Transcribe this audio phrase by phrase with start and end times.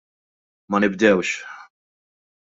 [0.69, 1.29] Ma nibdewx!